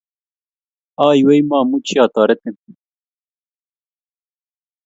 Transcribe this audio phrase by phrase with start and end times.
[1.05, 2.55] Aywei momuchi atoretin.